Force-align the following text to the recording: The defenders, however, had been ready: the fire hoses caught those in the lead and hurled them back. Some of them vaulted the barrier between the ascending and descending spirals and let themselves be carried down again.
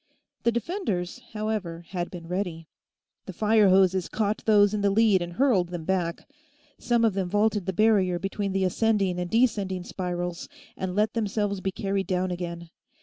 The 0.41 0.51
defenders, 0.51 1.21
however, 1.33 1.85
had 1.89 2.09
been 2.09 2.27
ready: 2.27 2.67
the 3.27 3.33
fire 3.33 3.69
hoses 3.69 4.09
caught 4.09 4.43
those 4.45 4.73
in 4.73 4.81
the 4.81 4.89
lead 4.89 5.21
and 5.21 5.33
hurled 5.33 5.67
them 5.69 5.85
back. 5.85 6.27
Some 6.79 7.05
of 7.05 7.13
them 7.13 7.29
vaulted 7.29 7.67
the 7.67 7.71
barrier 7.71 8.17
between 8.17 8.51
the 8.51 8.63
ascending 8.65 9.19
and 9.19 9.29
descending 9.29 9.83
spirals 9.83 10.49
and 10.75 10.95
let 10.95 11.13
themselves 11.13 11.61
be 11.61 11.71
carried 11.71 12.07
down 12.07 12.31
again. 12.31 12.71